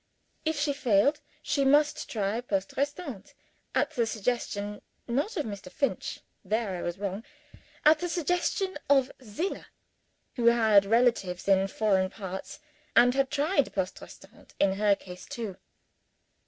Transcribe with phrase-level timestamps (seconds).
[0.45, 3.35] If she failed she must try Poste Restante,
[3.75, 5.71] at the suggestion (not of Mr.
[5.71, 7.23] Finch there I was wrong)
[7.85, 9.67] at the suggestion of Zillah,
[10.37, 12.59] who had relatives in foreign parts,
[12.95, 15.57] and had tried Poste Restante in her case too.